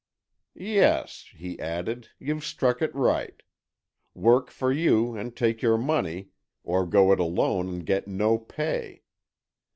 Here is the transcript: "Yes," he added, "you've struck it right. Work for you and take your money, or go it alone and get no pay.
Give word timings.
"Yes," 0.55 1.25
he 1.37 1.59
added, 1.59 2.09
"you've 2.17 2.43
struck 2.43 2.81
it 2.81 2.89
right. 2.95 3.39
Work 4.15 4.49
for 4.49 4.71
you 4.71 5.15
and 5.15 5.35
take 5.35 5.61
your 5.61 5.77
money, 5.77 6.29
or 6.63 6.87
go 6.87 7.11
it 7.11 7.19
alone 7.19 7.69
and 7.69 7.85
get 7.85 8.07
no 8.07 8.39
pay. 8.39 9.03